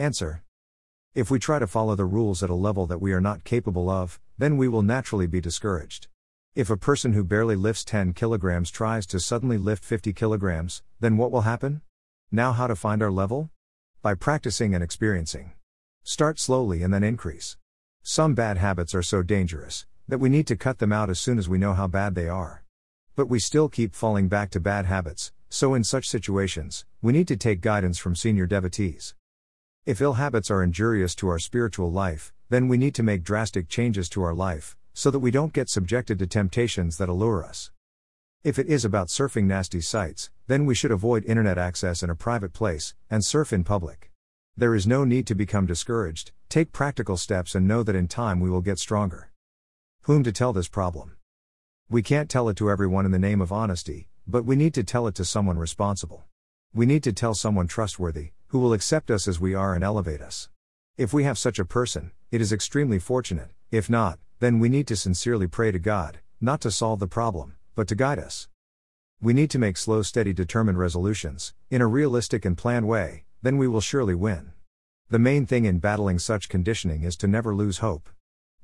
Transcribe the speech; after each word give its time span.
Answer. 0.00 0.42
If 1.14 1.30
we 1.30 1.38
try 1.38 1.58
to 1.58 1.66
follow 1.66 1.94
the 1.94 2.06
rules 2.06 2.42
at 2.42 2.48
a 2.48 2.54
level 2.54 2.86
that 2.86 3.02
we 3.02 3.12
are 3.12 3.20
not 3.20 3.44
capable 3.44 3.90
of, 3.90 4.18
then 4.38 4.56
we 4.56 4.66
will 4.66 4.80
naturally 4.80 5.26
be 5.26 5.42
discouraged. 5.42 6.08
If 6.54 6.70
a 6.70 6.78
person 6.78 7.12
who 7.12 7.22
barely 7.22 7.54
lifts 7.54 7.84
10 7.84 8.14
kilograms 8.14 8.70
tries 8.70 9.04
to 9.08 9.20
suddenly 9.20 9.58
lift 9.58 9.84
50 9.84 10.14
kilograms, 10.14 10.82
then 11.00 11.18
what 11.18 11.30
will 11.30 11.42
happen? 11.42 11.82
Now, 12.32 12.52
how 12.52 12.66
to 12.66 12.74
find 12.74 13.02
our 13.02 13.10
level? 13.10 13.50
By 14.00 14.14
practicing 14.14 14.74
and 14.74 14.82
experiencing. 14.82 15.52
Start 16.02 16.38
slowly 16.38 16.82
and 16.82 16.94
then 16.94 17.04
increase. 17.04 17.58
Some 18.02 18.34
bad 18.34 18.56
habits 18.56 18.94
are 18.94 19.02
so 19.02 19.22
dangerous 19.22 19.84
that 20.08 20.16
we 20.16 20.30
need 20.30 20.46
to 20.46 20.56
cut 20.56 20.78
them 20.78 20.94
out 20.94 21.10
as 21.10 21.20
soon 21.20 21.38
as 21.38 21.46
we 21.46 21.58
know 21.58 21.74
how 21.74 21.88
bad 21.88 22.14
they 22.14 22.26
are. 22.26 22.64
But 23.16 23.28
we 23.28 23.38
still 23.38 23.68
keep 23.68 23.94
falling 23.94 24.28
back 24.28 24.48
to 24.52 24.60
bad 24.60 24.86
habits, 24.86 25.30
so 25.50 25.74
in 25.74 25.84
such 25.84 26.08
situations, 26.08 26.86
we 27.02 27.12
need 27.12 27.28
to 27.28 27.36
take 27.36 27.60
guidance 27.60 27.98
from 27.98 28.16
senior 28.16 28.46
devotees. 28.46 29.14
If 29.90 30.00
ill 30.00 30.12
habits 30.12 30.52
are 30.52 30.62
injurious 30.62 31.16
to 31.16 31.26
our 31.30 31.40
spiritual 31.40 31.90
life, 31.90 32.32
then 32.48 32.68
we 32.68 32.78
need 32.78 32.94
to 32.94 33.02
make 33.02 33.24
drastic 33.24 33.68
changes 33.68 34.08
to 34.10 34.22
our 34.22 34.32
life, 34.32 34.76
so 34.94 35.10
that 35.10 35.18
we 35.18 35.32
don't 35.32 35.52
get 35.52 35.68
subjected 35.68 36.16
to 36.20 36.28
temptations 36.28 36.96
that 36.98 37.08
allure 37.08 37.44
us. 37.44 37.72
If 38.44 38.56
it 38.56 38.68
is 38.68 38.84
about 38.84 39.08
surfing 39.08 39.46
nasty 39.46 39.80
sites, 39.80 40.30
then 40.46 40.64
we 40.64 40.76
should 40.76 40.92
avoid 40.92 41.24
internet 41.24 41.58
access 41.58 42.04
in 42.04 42.08
a 42.08 42.14
private 42.14 42.52
place 42.52 42.94
and 43.10 43.24
surf 43.24 43.52
in 43.52 43.64
public. 43.64 44.12
There 44.56 44.76
is 44.76 44.86
no 44.86 45.02
need 45.04 45.26
to 45.26 45.34
become 45.34 45.66
discouraged, 45.66 46.30
take 46.48 46.70
practical 46.70 47.16
steps 47.16 47.56
and 47.56 47.66
know 47.66 47.82
that 47.82 47.96
in 47.96 48.06
time 48.06 48.38
we 48.38 48.48
will 48.48 48.60
get 48.60 48.78
stronger. 48.78 49.32
Whom 50.02 50.22
to 50.22 50.30
tell 50.30 50.52
this 50.52 50.68
problem? 50.68 51.16
We 51.88 52.04
can't 52.04 52.30
tell 52.30 52.48
it 52.48 52.56
to 52.58 52.70
everyone 52.70 53.06
in 53.06 53.10
the 53.10 53.18
name 53.18 53.40
of 53.40 53.50
honesty, 53.50 54.06
but 54.24 54.44
we 54.44 54.54
need 54.54 54.74
to 54.74 54.84
tell 54.84 55.08
it 55.08 55.16
to 55.16 55.24
someone 55.24 55.58
responsible. 55.58 56.26
We 56.72 56.86
need 56.86 57.02
to 57.02 57.12
tell 57.12 57.34
someone 57.34 57.66
trustworthy, 57.66 58.30
who 58.50 58.58
will 58.58 58.72
accept 58.72 59.12
us 59.12 59.28
as 59.28 59.38
we 59.38 59.54
are 59.54 59.74
and 59.74 59.84
elevate 59.84 60.20
us. 60.20 60.48
If 60.96 61.12
we 61.12 61.22
have 61.22 61.38
such 61.38 61.60
a 61.60 61.64
person, 61.64 62.10
it 62.32 62.40
is 62.40 62.52
extremely 62.52 62.98
fortunate, 62.98 63.50
if 63.70 63.88
not, 63.88 64.18
then 64.40 64.58
we 64.58 64.68
need 64.68 64.88
to 64.88 64.96
sincerely 64.96 65.46
pray 65.46 65.70
to 65.70 65.78
God, 65.78 66.18
not 66.40 66.60
to 66.62 66.70
solve 66.72 66.98
the 66.98 67.06
problem, 67.06 67.54
but 67.76 67.86
to 67.86 67.94
guide 67.94 68.18
us. 68.18 68.48
We 69.22 69.34
need 69.34 69.50
to 69.50 69.58
make 69.60 69.76
slow, 69.76 70.02
steady, 70.02 70.32
determined 70.32 70.78
resolutions, 70.78 71.54
in 71.70 71.80
a 71.80 71.86
realistic 71.86 72.44
and 72.44 72.58
planned 72.58 72.88
way, 72.88 73.22
then 73.40 73.56
we 73.56 73.68
will 73.68 73.80
surely 73.80 74.16
win. 74.16 74.50
The 75.10 75.20
main 75.20 75.46
thing 75.46 75.64
in 75.64 75.78
battling 75.78 76.18
such 76.18 76.48
conditioning 76.48 77.04
is 77.04 77.16
to 77.18 77.28
never 77.28 77.54
lose 77.54 77.78
hope. 77.78 78.08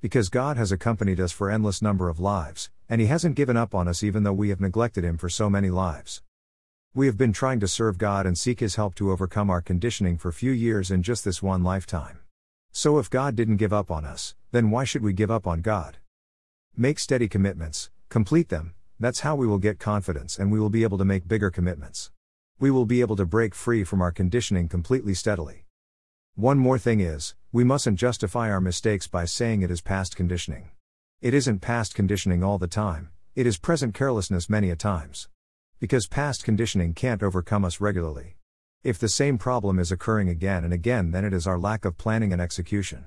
Because 0.00 0.28
God 0.28 0.56
has 0.56 0.72
accompanied 0.72 1.20
us 1.20 1.30
for 1.30 1.48
endless 1.48 1.80
number 1.80 2.08
of 2.08 2.18
lives, 2.18 2.70
and 2.88 3.00
He 3.00 3.06
hasn't 3.06 3.36
given 3.36 3.56
up 3.56 3.72
on 3.72 3.86
us 3.86 4.02
even 4.02 4.24
though 4.24 4.32
we 4.32 4.48
have 4.48 4.60
neglected 4.60 5.04
Him 5.04 5.16
for 5.16 5.28
so 5.28 5.48
many 5.48 5.70
lives. 5.70 6.22
We 6.96 7.04
have 7.08 7.18
been 7.18 7.34
trying 7.34 7.60
to 7.60 7.68
serve 7.68 7.98
God 7.98 8.24
and 8.24 8.38
seek 8.38 8.60
His 8.60 8.76
help 8.76 8.94
to 8.94 9.10
overcome 9.10 9.50
our 9.50 9.60
conditioning 9.60 10.16
for 10.16 10.32
few 10.32 10.50
years 10.50 10.90
in 10.90 11.02
just 11.02 11.26
this 11.26 11.42
one 11.42 11.62
lifetime. 11.62 12.20
So 12.72 12.96
if 12.96 13.10
God 13.10 13.36
didn't 13.36 13.58
give 13.58 13.74
up 13.74 13.90
on 13.90 14.06
us, 14.06 14.34
then 14.50 14.70
why 14.70 14.84
should 14.84 15.02
we 15.02 15.12
give 15.12 15.30
up 15.30 15.46
on 15.46 15.60
God? 15.60 15.98
Make 16.74 16.98
steady 16.98 17.28
commitments, 17.28 17.90
complete 18.08 18.48
them, 18.48 18.72
that's 18.98 19.20
how 19.20 19.36
we 19.36 19.46
will 19.46 19.58
get 19.58 19.78
confidence 19.78 20.38
and 20.38 20.50
we 20.50 20.58
will 20.58 20.70
be 20.70 20.84
able 20.84 20.96
to 20.96 21.04
make 21.04 21.28
bigger 21.28 21.50
commitments. 21.50 22.12
We 22.58 22.70
will 22.70 22.86
be 22.86 23.02
able 23.02 23.16
to 23.16 23.26
break 23.26 23.54
free 23.54 23.84
from 23.84 24.00
our 24.00 24.10
conditioning 24.10 24.66
completely 24.66 25.12
steadily. 25.12 25.66
One 26.34 26.56
more 26.56 26.78
thing 26.78 27.00
is, 27.00 27.34
we 27.52 27.62
mustn't 27.62 27.98
justify 27.98 28.50
our 28.50 28.62
mistakes 28.62 29.06
by 29.06 29.26
saying 29.26 29.60
it 29.60 29.70
is 29.70 29.82
past 29.82 30.16
conditioning. 30.16 30.70
It 31.20 31.34
isn't 31.34 31.60
past 31.60 31.94
conditioning 31.94 32.42
all 32.42 32.56
the 32.56 32.66
time, 32.66 33.10
it 33.34 33.46
is 33.46 33.58
present 33.58 33.92
carelessness 33.92 34.48
many 34.48 34.70
a 34.70 34.76
times. 34.76 35.28
Because 35.78 36.06
past 36.06 36.42
conditioning 36.42 36.94
can't 36.94 37.22
overcome 37.22 37.62
us 37.62 37.82
regularly. 37.82 38.36
If 38.82 38.98
the 38.98 39.10
same 39.10 39.36
problem 39.36 39.78
is 39.78 39.92
occurring 39.92 40.30
again 40.30 40.64
and 40.64 40.72
again, 40.72 41.10
then 41.10 41.22
it 41.22 41.34
is 41.34 41.46
our 41.46 41.58
lack 41.58 41.84
of 41.84 41.98
planning 41.98 42.32
and 42.32 42.40
execution. 42.40 43.04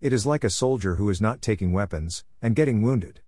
It 0.00 0.12
is 0.12 0.26
like 0.26 0.42
a 0.42 0.50
soldier 0.50 0.96
who 0.96 1.10
is 1.10 1.20
not 1.20 1.40
taking 1.40 1.72
weapons, 1.72 2.24
and 2.42 2.56
getting 2.56 2.82
wounded. 2.82 3.20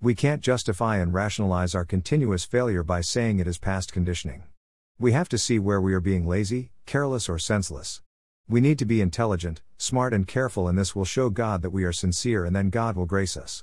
We 0.00 0.14
can't 0.14 0.40
justify 0.40 0.96
and 0.96 1.12
rationalize 1.12 1.74
our 1.74 1.84
continuous 1.84 2.46
failure 2.46 2.82
by 2.82 3.02
saying 3.02 3.40
it 3.40 3.46
is 3.46 3.58
past 3.58 3.92
conditioning. 3.92 4.44
We 4.98 5.12
have 5.12 5.28
to 5.28 5.38
see 5.38 5.58
where 5.58 5.80
we 5.80 5.92
are 5.92 6.00
being 6.00 6.26
lazy, 6.26 6.70
careless, 6.86 7.28
or 7.28 7.38
senseless. 7.38 8.00
We 8.48 8.62
need 8.62 8.78
to 8.78 8.86
be 8.86 9.02
intelligent, 9.02 9.60
smart, 9.76 10.14
and 10.14 10.26
careful, 10.26 10.66
and 10.66 10.78
this 10.78 10.96
will 10.96 11.04
show 11.04 11.28
God 11.28 11.60
that 11.60 11.70
we 11.70 11.84
are 11.84 11.92
sincere, 11.92 12.46
and 12.46 12.56
then 12.56 12.70
God 12.70 12.96
will 12.96 13.04
grace 13.04 13.36
us. 13.36 13.62